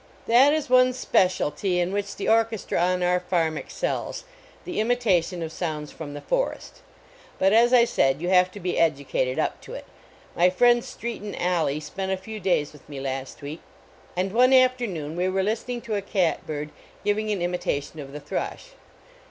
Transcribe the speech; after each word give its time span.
That 0.25 0.51
is 0.51 0.67
one 0.67 0.93
specialty 0.93 1.79
in 1.79 1.91
which 1.91 2.15
the 2.15 2.25
orches 2.25 2.65
tra 2.67 2.79
on 2.79 3.03
our 3.03 3.19
farm 3.19 3.55
excels 3.55 4.23
the 4.65 4.79
imitation 4.79 5.43
of 5.43 5.51
sounds 5.51 5.91
from 5.91 6.15
the 6.15 6.21
forest. 6.21 6.81
But 7.37 7.53
as 7.53 7.71
I 7.71 7.85
said, 7.85 8.19
you 8.19 8.29
have 8.29 8.49
to 8.53 8.59
be 8.59 8.79
educated 8.79 9.37
up 9.37 9.61
to 9.61 9.73
it. 9.73 9.85
My 10.35 10.49
friend 10.49 10.81
Streaton 10.83 11.35
Alleigh 11.35 11.81
spent 11.81 12.11
a 12.11 12.17
few 12.17 12.39
days 12.39 12.73
with 12.73 12.89
me 12.89 12.99
last 12.99 13.43
week, 13.43 13.61
and 14.17 14.33
one 14.33 14.53
afternoon 14.53 15.15
we 15.15 15.29
were 15.29 15.43
listen 15.43 15.69
ing 15.73 15.81
to 15.81 15.93
a 15.95 16.01
cat 16.01 16.47
bird 16.47 16.71
giving 17.05 17.29
an 17.29 17.43
imitation 17.43 17.99
of 17.99 18.11
the 18.11 18.19
thrush. 18.19 18.69